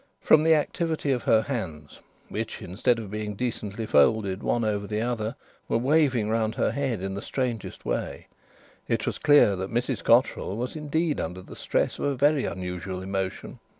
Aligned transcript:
From 0.19 0.41
the 0.41 0.55
activity 0.55 1.11
of 1.11 1.25
her 1.25 1.43
hands, 1.43 1.99
which, 2.27 2.59
instead 2.59 2.97
of 2.97 3.11
being 3.11 3.35
decently 3.35 3.85
folded 3.85 4.41
one 4.41 4.65
over 4.65 4.87
the 4.87 5.01
other, 5.01 5.35
were 5.69 5.77
waving 5.77 6.27
round 6.27 6.55
her 6.55 6.71
head 6.71 7.03
in 7.03 7.13
the 7.13 7.21
strangest 7.21 7.85
way, 7.85 8.25
it 8.87 9.05
was 9.05 9.19
clear 9.19 9.55
that 9.55 9.69
Mrs 9.71 10.03
Cotterill 10.03 10.57
was 10.57 10.75
indeed 10.75 11.21
under 11.21 11.43
the 11.43 11.55
stress 11.55 11.99
of 11.99 12.05
a 12.05 12.15
very 12.15 12.45
unusual 12.45 12.99
emotion. 12.99 13.59